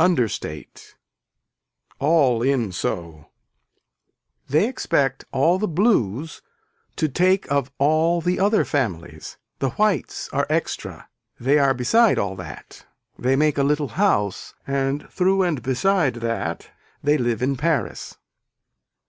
Understate. 0.00 0.96
All 2.00 2.42
in 2.42 2.72
so. 2.72 3.30
They 4.48 4.66
expect 4.66 5.24
all 5.30 5.60
the 5.60 5.68
blues 5.68 6.42
to 6.96 7.08
take 7.08 7.48
of 7.52 7.70
all 7.78 8.20
the 8.20 8.40
other 8.40 8.64
families, 8.64 9.36
the 9.60 9.70
whites 9.70 10.28
are 10.32 10.48
extra 10.50 11.08
they 11.38 11.56
are 11.60 11.72
beside 11.72 12.18
all 12.18 12.34
that, 12.34 12.84
they 13.16 13.36
make 13.36 13.58
a 13.58 13.62
little 13.62 13.90
house 13.94 14.54
and 14.66 15.08
through 15.08 15.42
and 15.44 15.62
beside 15.62 16.14
that 16.14 16.68
they 17.04 17.16
live 17.16 17.40
in 17.40 17.54
Paris. 17.54 18.16